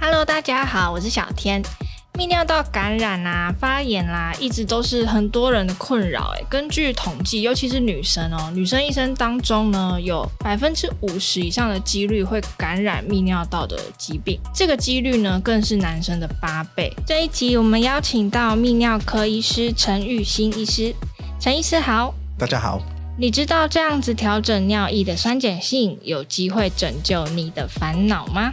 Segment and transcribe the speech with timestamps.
[0.00, 1.60] Hello，大家好，我是小天。
[2.14, 6.32] 泌尿道感染啊、发炎啦、啊，一直都是很多人的困扰。
[6.36, 16.92] 诶，根据统计，尤其是女生哦，女生一生当中呢，有百分之五十以上的几率会感染泌尿道的疾病，这个几率呢，更是男生的八倍。
[17.04, 20.94] 这一集我们邀请到泌尿科医师陈玉新医师，
[21.40, 22.80] 陈医师好，大家好。
[23.20, 28.52] 你知道这样子调整尿液的酸碱性，有机会拯救你的烦恼吗？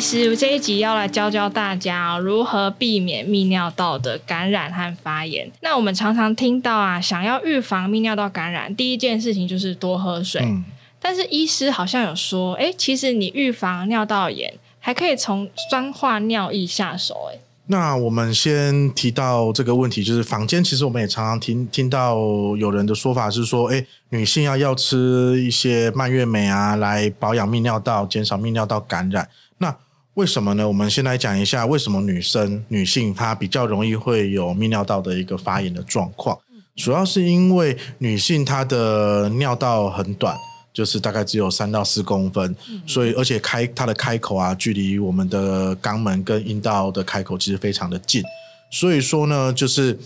[0.00, 5.52] 医师，这一集要来教教大家如何避免泌尿道的感染和发炎。
[5.60, 10.40] 那我们常常听到啊，想要预防泌尿道感染，第一件事情就是多喝水。
[10.42, 10.64] 嗯。
[10.98, 17.28] 但是医师好像有说，哎，其实你预防尿道炎还可以从酸化尿液下手。
[17.30, 22.16] 哎，那我们先提到这个问题，就是坊间其实我们也常常听听到
[22.56, 29.28] 有人的说法是说，哎，女性要要吃一些蔓越莓啊，来保养泌尿道，减少泌尿道感染。
[29.58, 29.76] 那
[30.20, 30.68] 为什么呢？
[30.68, 36.38] 我们先来讲一下为什么女生、女性她比较容易会有泌尿道的一个发炎的状况。
[36.76, 40.36] 主要是因为女性她的尿道很短，
[40.74, 42.54] 就是大概只有三到四公分，
[42.86, 48.22] 所以而且开它的开口啊，距离我们的肛门跟阴道的开口其实非常的近，
[48.70, 49.98] 所以说呢，就是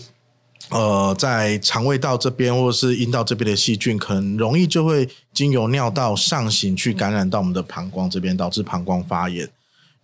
[0.69, 9.49] 呃，在肠胃道这边或者是阴道这边的细菌，很容易就会经由尿道上行去感染到我们的膀胱这边，导致膀胱发炎。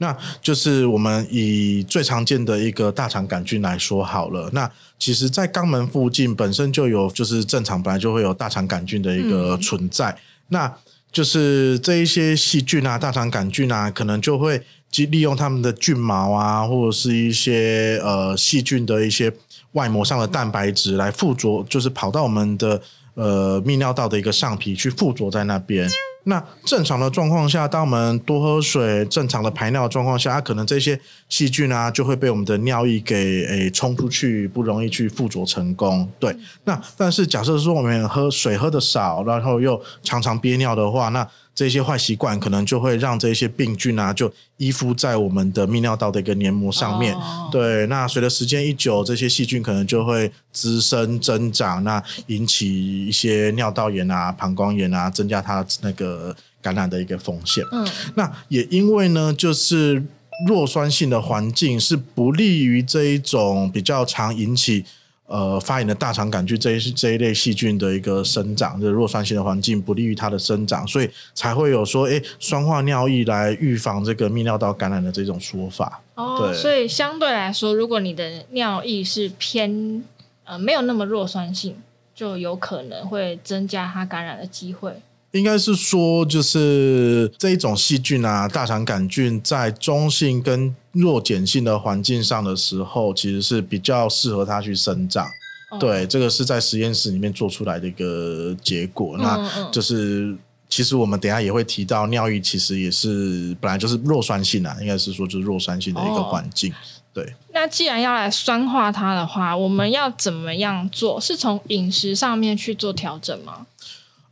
[0.02, 4.50] 那就是我们以最常见的一个大肠杆菌来说好了。
[4.52, 10.10] 那其实，在肛门附近本身就有，就是正常本来就会有大肠杆菌的一个存在。
[10.10, 10.76] 嗯、那
[11.12, 14.64] 就是这一些细菌啊，大肠杆菌啊，可能就会
[14.96, 19.32] 利用它们的菌毛啊，或者是一些呃细菌的一些
[19.74, 22.82] 外膜上的蛋白质来附着，就是跑到我们的
[23.14, 25.88] 呃泌尿道的一个上皮去附着在那边。
[26.24, 36.08] 那正常的状况下，当我们多喝水、正常的排尿的状况下，它可能这些细菌啊就会被我们的尿液给诶冲出去，不容易去附着成功。
[36.20, 47.14] 对，那但是假设说我们喝水喝的少，然后又常常憋尿的话，那这些坏习惯可能就会让这些病菌啊，就依附在我们的泌尿道的一个黏膜上面。
[47.14, 47.52] Oh.
[47.52, 57.64] 对，那随着时间一久，这些细菌可能就会滋生增长，那引起一些尿道炎啊、膀胱炎啊，增加它那个感染的一个风险。
[57.72, 60.04] 嗯，那也因为呢，就是
[60.48, 64.86] 弱酸性的环境是不利于这一种比较常引起。
[65.32, 76.02] 呃，发炎的大肠杆菌这一这一类细菌的一个生长，就是弱酸性的环境不利于它的生长，所以才会有说，哎，酸化尿液来预防这个泌尿道感染的这种说法。
[76.16, 80.04] 哦，对，所以相对来说，如果你的尿液是偏
[80.44, 81.78] 呃没有那么弱酸性，
[82.14, 85.02] 就有可能会增加它感染的机会。
[85.32, 95.26] 应该是说，就是这一种细菌啊，大肠杆菌在中性跟弱碱性的环境上的时候，其实是比较适合它去生长。
[95.70, 99.16] 哦、对，这个是在实验室里面做出来的一个结果。
[99.18, 100.36] 嗯嗯，那就是，
[100.70, 106.70] 其实我们等一下也会提到，尿液其实也是本来就是弱酸性啊，应该是说就是弱酸性的一个环境。
[106.74, 106.76] 哦、
[107.14, 107.34] 对。
[107.54, 111.22] 那既然要来酸化它的话，我们要怎么样做？
[111.22, 113.66] 是从饮食上面去做调整吗？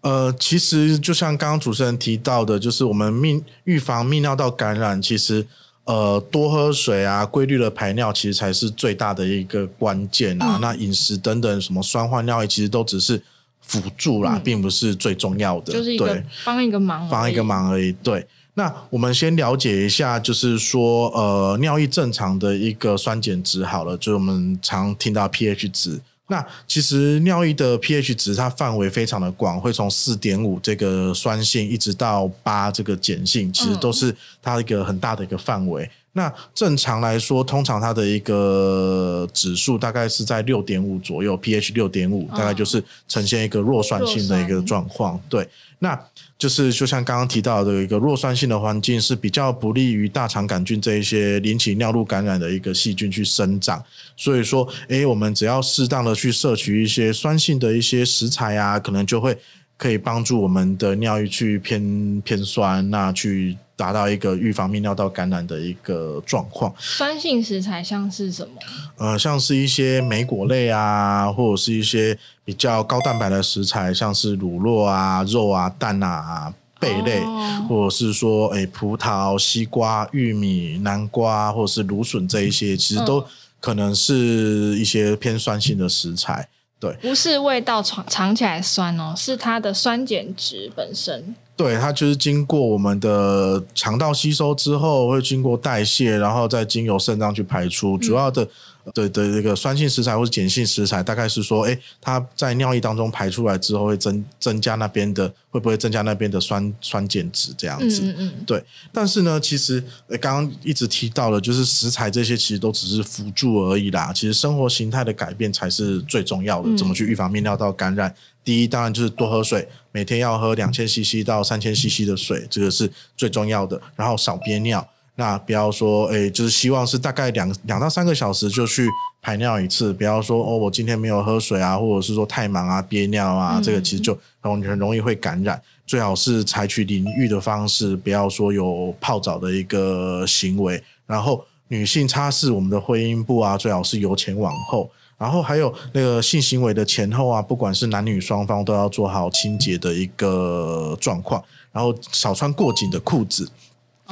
[0.01, 5.45] 呃，其实就像刚刚主持人提到的，就是我们泌预防泌尿道感染，其实
[5.83, 10.55] 呃多喝水啊，规律的排尿，其实才是最大的一个关键啊。
[10.55, 13.21] 嗯、那饮食等等什么酸化尿液，其实都只是
[13.61, 17.91] 辅助啦，嗯、并不是最重要的，就是一个对帮一个忙，帮一个忙而已。
[17.91, 25.99] 对，那我们先了解一下，就是说呃尿液正常的一个酸碱值好了，就是我们常听到 pH 值。
[26.29, 35.83] 那其实尿液的 pH 值它范围非常的广，会从四点五这个酸性一直到八这个碱性，其实都是它一个很大的一个范围。
[35.83, 45.19] 嗯、那正常来说，通常它的一个指数大概是在六点五左右，pH 六点五，大概就是呈现一个弱酸性的一个状况。
[45.27, 45.47] 对，
[45.79, 45.99] 那。
[46.37, 53.83] 就是就像刚刚提到的一个弱酸性的环境是比较不利于大肠杆菌这一些引起尿路感染的一个细菌去生长，
[54.15, 59.37] 所以说，诶，我们只要适当的去摄取一些酸性的一些食材啊，可能就会
[59.75, 63.57] 可以帮助我们的尿液去偏偏酸，那去。
[63.79, 66.73] 达到一个预防泌尿道感染的一个状况。
[66.77, 68.55] 酸性食材像是什么？
[68.97, 83.25] 呃，像是一些莓果类啊，或者是一些比较高蛋白的食材，像是乳酪啊、肉啊、蛋啊、贝类，哦、或者是说，诶，葡萄、西瓜、玉米、南瓜，或者是芦笋这一些，其实都
[83.61, 86.49] 可能是一些偏酸性的食材。
[86.81, 91.33] 对，不是味道尝尝起来酸哦，是它的酸碱值本身。
[91.59, 97.97] 对，它就是经过我们的肠道吸收之后，会经过代谢，然后再经由肾脏去排出。
[97.97, 98.47] 主要的。
[98.93, 108.01] 对的，这个酸性食材或者碱性食材，大概是说，哎，它在尿液当中排出来之后，会增增加那边的，会不会增加那边的酸酸碱值这样子？
[108.03, 108.45] 嗯嗯，嗯。
[108.45, 109.83] 对，但是呢，其实
[110.19, 114.11] 刚刚一直提到了，就是食材这些其实都只是辅助而已啦。
[114.13, 116.77] 其实生活形态的改变才是最重要的。
[116.77, 118.09] 怎么去预防泌尿道感染？
[118.09, 123.81] 嗯、第一，当然就是多喝水，每天要喝两千 CC 到三千 CC 的水，这个是最重要的。
[123.95, 124.87] 然后少憋尿。
[125.19, 128.87] 那不要说，诶，就是希望是大概两两到三个小时就去
[129.21, 135.61] 排尿一次，不要说哦，我今天没有喝水啊，或者是说太忙啊，憋尿啊，嗯、这个其实就很很容易会感染。
[135.85, 140.81] 最好是采取淋浴的方式，不要说有泡澡的一个行为。
[141.05, 144.89] 然后女性擦拭我们的会阴部啊，最好是由前往后。
[145.17, 151.43] 然后还有那个性行为的前后啊，不管是男女双方都要做好清洁的一个状况，
[151.73, 153.49] 然后少穿过紧的裤子。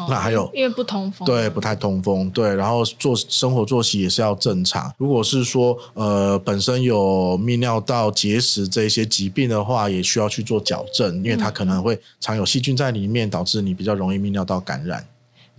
[0.07, 4.93] 那还有，因为不通风，对，不太通风，对，然后做生活作息也是要正常。
[4.97, 15.03] 如果是说，呃，本身有泌尿道结石这些疾病的话，也需要去做矫正，因为它可能会常有细菌在里面，导致你比较容易泌尿道感染。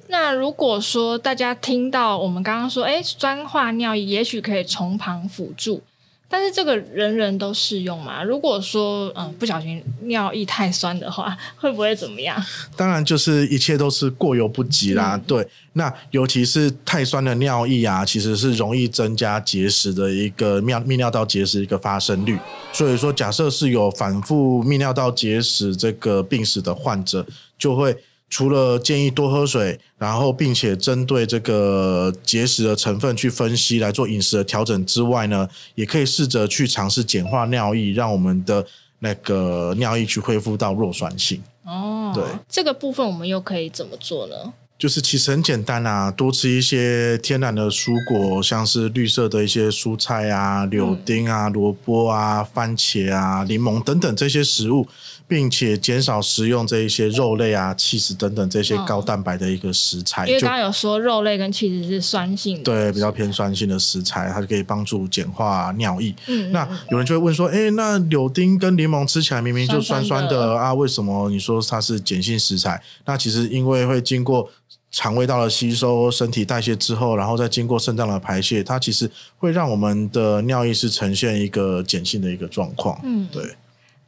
[0.09, 5.83] 那如果说大家听到我们刚刚说，哎，酸化尿液也许可以从旁辅助。
[6.31, 8.23] 但是这个人人都适用嘛？
[8.23, 12.37] 如果说嗯不小心尿液太酸的话， 会不会怎么样？
[12.77, 15.17] 当然就是一切都是过犹不及啦。
[15.17, 22.39] 嗯、对，那尤其是太酸的尿液啊，其实是容易增加结石的一个尿泌尿道结石一个发生率。
[22.73, 27.25] 所以说，假设是有反复泌尿道结石这个病史的患者，
[27.59, 27.97] 就会。
[28.31, 38.65] 除了建议多喝水，然后并且针对这个结石的成分去分析来做饮食的调整之外呢，也可以试着去尝试简化尿液，让我们的
[38.99, 41.43] 那个尿液去恢复到弱酸性。
[41.65, 44.53] 哦，对，这个部分我们又可以怎么做呢？
[44.79, 54.87] 就是其实很简单啊，多吃一些天然的蔬果，像是绿色的一些蔬菜啊、柳丁啊、萝卜啊、番茄啊、柠檬等等这些食物。
[55.29, 60.27] 并且减少食用这一些肉类啊、气质等等这些高蛋白的一个食材。
[60.27, 66.15] 因为刚刚有说肉类跟气质是酸性的，对，比较偏酸性的食材，它就可以帮助碱化尿液。
[66.29, 72.83] 嗯，那有人就会问说，哎，那柳丁跟柠檬吃起来明明就酸酸的，酸酸的啊，为什么你说它是碱性食材？
[73.05, 74.51] 那其实因为会经过
[74.99, 82.99] 肠胃道的吸收、身体代谢之后，然后再经过肾脏的排泄，它其实会让我们的尿液是呈现一个碱性的一个状况。
[83.05, 83.55] 嗯，对。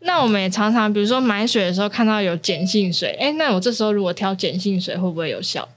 [0.00, 5.68] 那我们也常常，比如说买水的时候看到有碱性水，哎，那我这时候如果挑碱性水会不会有效？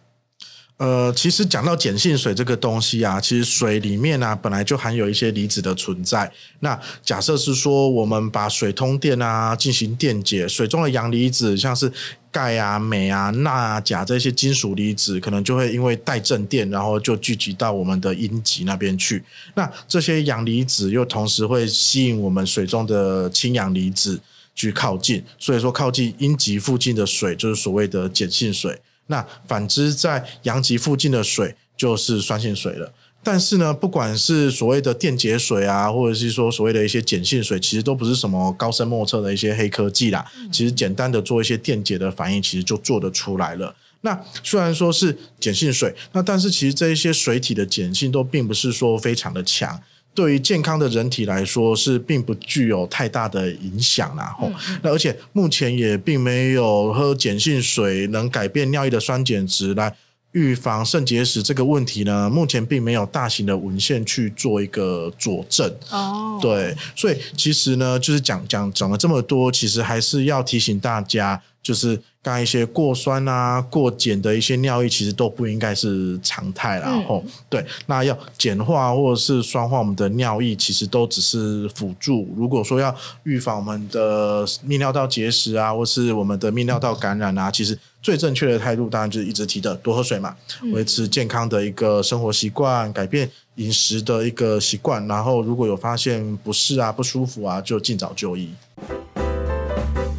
[0.78, 6.32] 呃，其实讲到碱性水这个东西啊，其实水里面呢、啊、本来就含有一些离子的存在。
[6.60, 11.92] 那假设是说我们把水通电啊进行电解，水中的阳离子像是。
[12.34, 19.24] 钙啊、镁啊、钠啊、钾这些金属离子，可能就会因为带正电，然后就聚集到我们的阴极那边去。
[19.54, 24.20] 那这些阳离子又同时会吸引我们水中的氢氧离子
[24.56, 28.82] 去靠近，所以说靠近阴极附近的水就是所谓的碱性水。
[29.14, 32.92] 那反之，在阳极附近的水就是酸性水了。
[33.26, 40.26] 但是呢，不管是所谓的电解水啊，或者是说所谓的一些碱性水，其实都不是什么高深莫测的一些黑科技啦。
[40.52, 43.74] 其实简单的做一些电解的反应，其实就做得出来了。
[44.02, 49.80] 那虽然说是碱性水，那但是其实这一些水体的碱性都并不是说非常的强，
[50.14, 54.36] 对于健康的人体来说是并不具有太大的影响啦。
[54.38, 54.52] 吼，
[54.82, 59.96] 那而且目前也并没有喝碱性水能改变尿液的酸碱值来。
[60.34, 65.72] 预防肾结石这个问题呢，目前并没有大型的文献去做一个佐证。
[65.92, 76.90] 哦，对，所以其实呢，就是讲讲讲了这么多，其实还是要提醒大家，就是刚一些过酸啊、过碱的一些尿液，其实都不应该是常态啦。
[76.90, 82.28] 然后、嗯，对，那要碱化或者是酸化我们的尿液，其实都只是辅助。
[82.36, 82.94] 如果说要
[83.24, 87.80] 预防我们的泌尿道结石啊，或是我们的泌尿道感染啊，其实。
[88.04, 90.36] 最正确的态度当然就是一直提的多喝水嘛，
[90.74, 98.50] 维持健康的一个生活习惯，改变饮食的一个习惯，然后如果有发现不适啊、不舒服啊，就尽早就医。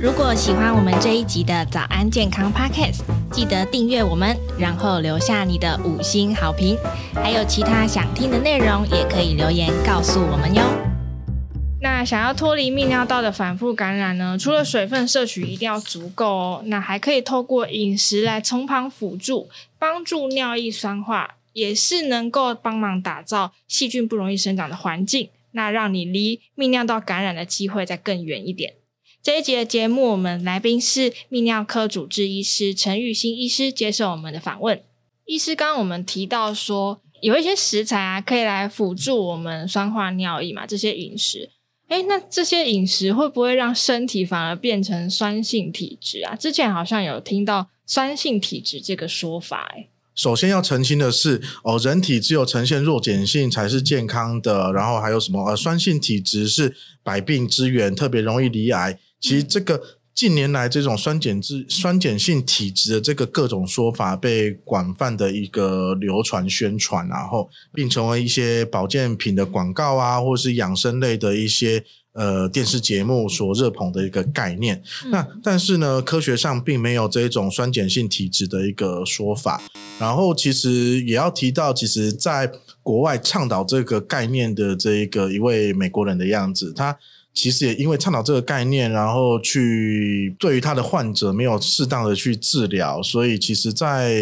[0.05, 3.01] 如果喜欢我们这一集的早安健康 Podcast，
[3.33, 6.77] 记得订阅我们，然后留下你的五星好评。
[7.15, 10.63] 还有其他想听的内容，也可以留言告诉我们哟。
[11.81, 14.37] 那想要脱离泌尿道的反复感染呢？
[14.39, 28.75] 除了水分摄取一定要足够哦，那还可以透过饮食来从旁辅助，帮助尿液酸化，也是能够帮忙打造细菌不容易生长的环境，那让你离泌尿道感染的机会再更远一点。
[29.25, 34.83] 这一集的节目，我们来宾是泌尿科主治医师陈玉新医师接受我们的访问。
[35.25, 41.49] 医师，刚刚我们提到说，有一些食材啊，可以来辅助我们酸化尿液嘛，这些饮食。
[41.89, 46.37] 诶，那这些饮食会不会让身体反而变成酸性体质啊？
[46.37, 49.89] 之前好像有听到酸性体质这个说法，诶。
[50.15, 58.99] 首先要澄清的是，哦，人体只有呈现弱碱性才是健康的，然后还有什么呃，酸性体质是百病之源，特别容易罹癌。
[59.25, 59.81] 其实这个
[60.15, 74.83] 近年来这种酸碱质、酸碱性体质的这个各种说法被广泛的一个流传宣传，然后并成为一些保健品的广告啊，或是养生类的一些呃电视节目所热捧的一个概念。
[75.07, 79.63] 嗯、那但是呢，科学上并没有这种酸碱性体质的一个说法。
[79.99, 82.53] 然后其实也要提到，其实在
[82.83, 86.99] 国外倡导这个概念的这一个一位美国人的样子，他。
[87.35, 94.15] 其实也因为倡导这个概念，然后去对于他的患者没有适当的去治疗，所以其实，在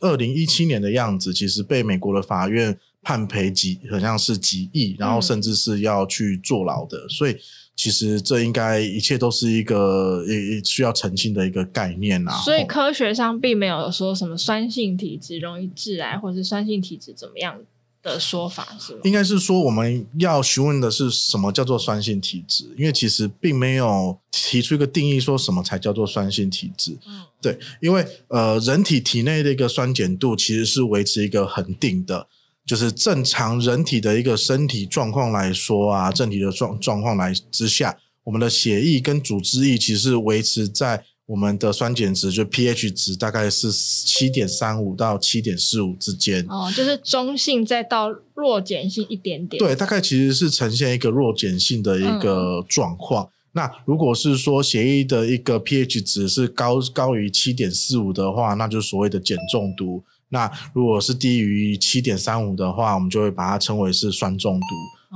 [0.00, 6.96] 二零一七年的样子，其实被美国的法院判赔几，好像是几亿，然后甚至是要去坐牢的。
[6.98, 7.36] 嗯、所以
[7.76, 10.24] 其实这应该一切都是一个
[10.64, 12.32] 需要澄清的一个概念啊。
[12.38, 17.58] 所以科学上并没有说什么酸性体质容易致癌，或是酸性体质怎么样。
[18.06, 19.00] 的说法是吗？
[19.04, 26.96] 应该是说，我们要询问的是什么叫做酸性体质，因为其实并没有提出一个定义，说什么才叫做酸性体质。
[27.06, 32.28] 嗯，对，因为呃，人体体内的一个酸碱度其实是维持一个恒定的，
[32.64, 41.04] 就是正常人体的一个身体状况来说啊，整体的状状况来之下，我们的血液跟组织液其实是维持在。
[41.26, 49.58] 我们的酸碱值就 pH 值大概是七点三五到七点四五之间哦，就是中性再到弱碱性一点点。
[49.58, 53.24] 对，大概其实是呈现一个弱碱性的一个状况。
[53.24, 60.04] 嗯、那如果是说血液的一个 pH 值是高高于七点四五的话，那就是所谓的碱中毒。
[60.28, 64.66] 那如果是低于七点三五的话，我们就会把它称为是酸中毒。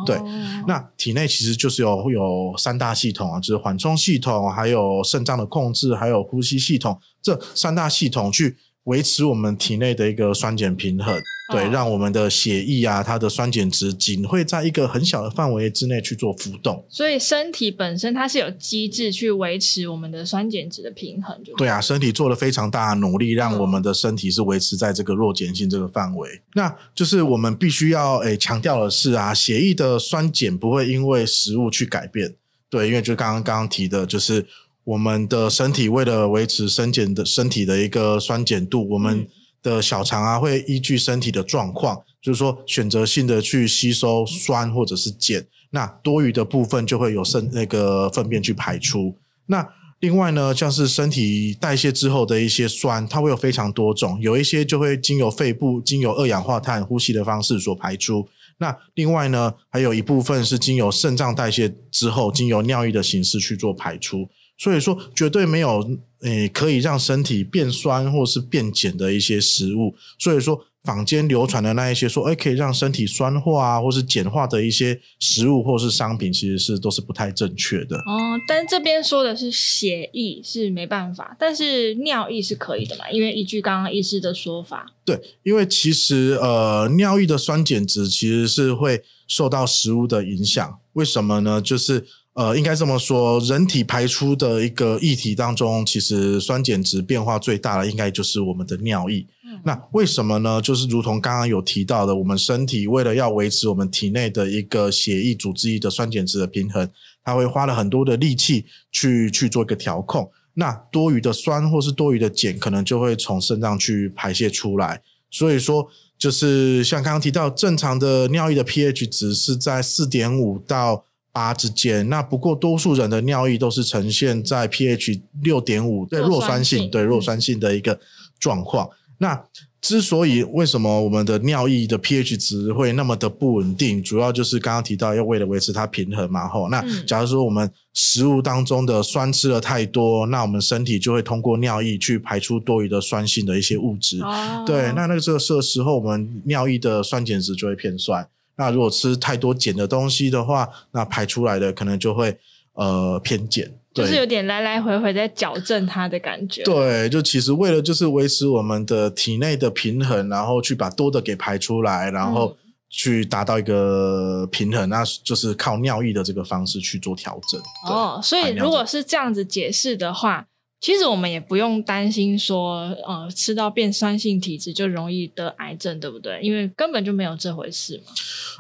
[0.07, 0.19] 对，
[0.67, 8.57] 那体内其实就是有有三大系统啊，就是缓冲系统，还有肾脏的控制，还有呼吸系统，这三大系统去
[8.91, 11.15] 维持我们体内的一个酸碱平衡。
[11.53, 16.85] 对，让我们的血液啊，它的酸碱值仅会在一个很小的范围之内去做浮动。
[16.89, 21.53] 所以身体本身它是有机制去维持我们的酸碱值的平衡就。
[21.57, 26.29] 对啊，身体做了非常大的努力，让我们的身体是维持在这个弱碱性这个范围。
[26.29, 32.37] 嗯、那就是我们必须要诶强调的是啊，血液的酸碱不会因为食物去改变。
[32.69, 34.47] 对，因为就刚刚刚刚提的，就是
[34.85, 39.27] 我们的身体为了维持身碱的身体的一个酸碱度，我们、嗯。
[39.63, 49.15] 的小肠啊，会依据身体的状况，就是说选择性的去吸收酸或者是碱，那多余的部分就会有肾那个粪便去排出。
[49.49, 49.69] 那
[49.99, 58.27] 另外呢，像是身体代谢之后的一些酸，它会有非常多种，有一些就会经由肺部经由二氧化碳呼吸的方式所排出。
[58.57, 64.27] 那另外呢，还有一部分是经由肾脏代谢之后，经由尿液的形式去做排出。
[64.61, 65.81] 所以说，绝对没有
[66.21, 69.95] 诶、欸、可以让身体变酸或是变碱的一些食物。
[70.19, 77.97] 所以说，坊间流传的那一些说，诶、欸、可以让身体酸化啊，或是碱化的一些食物或是商品，其实是都是不太正确的。
[78.01, 83.11] 哦，但这边说的是血液是没办法，但是尿液是可以的嘛？
[83.11, 90.79] 因为依据刚刚医师的说法，对，因为其实呃，尿液的酸碱值其实是会受到食物的影响。
[90.93, 91.63] 为什么呢？
[91.63, 92.07] 就是。
[92.35, 99.27] 呃，应该这么说，人体排出的一个液体当中，其实酸碱值变化最大的，应该就是我们的尿液。
[99.45, 100.63] 嗯、那为什么呢？
[100.63, 106.89] 就是如同刚刚有提到的，我们身体为了要维持我们体内的一个血液组织液的酸碱值的平衡，
[107.25, 110.31] 它会花了很多的力气去去做一个调控。
[110.55, 115.03] 那多余的酸或是多余的碱，可能就会从肾脏去排泄出来。
[115.33, 121.05] 所以说，就是像刚刚提到，正常的尿液的 pH 值是在四点五到。
[121.33, 127.99] 八之间，那不过多数人的尿液都是呈现在 pH 六点五，对弱酸性，对弱酸性的一个
[128.39, 128.87] 状况。
[128.87, 129.45] 嗯、那
[129.81, 136.47] 之所以为什么我们的尿液的 pH 值会那么的不稳定，主要就是刚刚提到要为了维持它平衡嘛。
[136.47, 144.21] 吼，那假如说我们食物当中的酸吃了太多，那我们身体就会通过尿液去排出多余的酸性的一些物质。
[144.21, 148.29] 哦、对，那那个这个时候我们尿液的酸碱值就会偏酸。
[148.61, 152.37] 那如果吃太多碱的东西的话，那排出来的可能就会
[152.75, 156.63] 呃偏碱，就是有点来来回回在矫正它的感觉。
[156.65, 162.55] 对，就其实为了就是维持我们的体内的平衡，然后去把多的给排出来，然后
[162.91, 167.59] 去达到一个平衡，那就是靠尿液的这个方式去做调整。
[167.89, 170.47] 哦，所以如果是这样子解释的话，
[170.81, 176.41] 其实我们也不用担心说，呃，吃到变酸性体质就容易得癌症，对不对？
[176.43, 178.13] 因为根本就没有这回事嘛。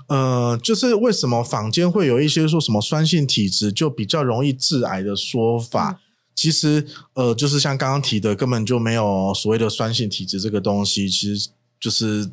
[0.08, 5.92] 呃，就是为什么坊间会有一些说什么酸性体质就比较容易致癌的说法？
[5.92, 5.98] 嗯、
[6.34, 11.08] 其实，呃，就是像刚刚提的，根本就没有所谓的酸性体质这个东西。
[11.08, 11.50] 其实。
[11.80, 12.30] 就是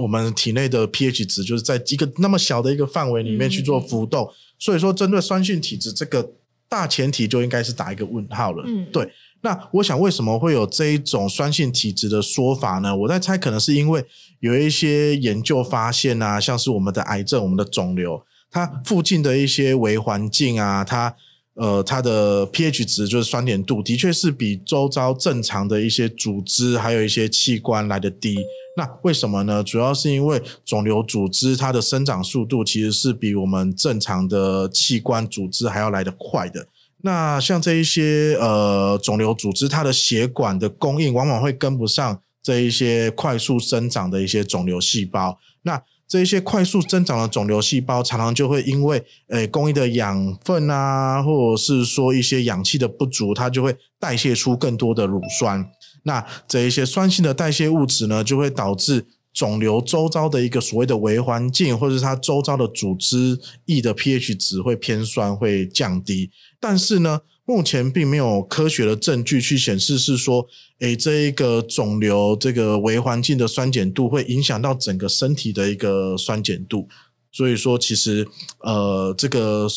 [0.00, 6.32] 我们体内的 pH 值，就是在一个那么小的一个范围里面去做浮动，嗯、所以说针对酸性体质这个
[6.66, 8.64] 大前提就应该是打一个问号了。
[8.66, 9.06] 嗯，对。
[9.46, 12.96] 那我想为什么会有这一种酸性体质的说法呢？
[12.96, 14.04] 我在猜，可能是因为
[14.40, 21.14] 有一些研究发现啊，像是我们的癌症、我们的肿瘤，它附近的一些微环境啊，它。
[21.58, 28.36] 呃，它的 pH 值就是酸碱度，的确是比周遭正常的一些组织还有一些器官来得低。
[28.76, 29.64] 那为什么呢？
[29.64, 36.66] 主要是因为肿瘤组织它的生长速度其实是比我们正常的器官组织还要来得快的。
[37.06, 45.38] 那像这一些呃肿瘤组织，它的血管的供应往往会跟不上这一些快速生长的一些肿瘤细胞。
[45.62, 55.64] 那这一些快速增长的肿瘤细胞，常常就会因为诶供应的养分啊，或者是说一些氧气的不足，它就会代谢出更多的乳酸。
[56.02, 59.06] 那这一些酸性的代谢物质呢，就会导致
[59.36, 66.30] 肿瘤周遭的一个所谓的微环境，或者是它周遭的组织液的 pH 值会偏酸，会降低。
[66.58, 70.46] 但是呢，目前并没有科学的证据去显示是说，
[70.78, 76.88] 诶，这一个肿瘤这个微环境的酸碱度会影响到整个身体的一个酸碱度。
[77.30, 78.26] 所以说，其实
[78.60, 79.68] 呃，这个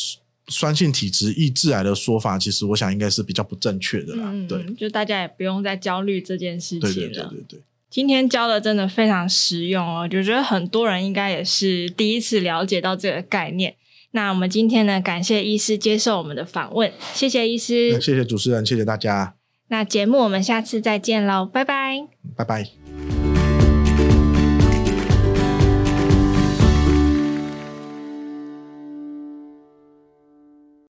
[0.48, 4.30] 酸性体质易致癌的说法，其实我想应该是比较不正确的啦。
[4.32, 6.94] 嗯，对，就大家也不用再焦虑这件事情了。
[6.94, 7.60] 对对对对对。
[7.90, 13.76] 今天教的真的非常实用哦，就觉得很多人应该也是第一次了解到这个概念。
[14.12, 19.36] 那我们今天呢，感谢医师接受我们的访问，谢谢医师，谢谢主持人，谢谢大家。
[19.68, 22.79] 那节目我们下次再见喽，拜拜，拜拜。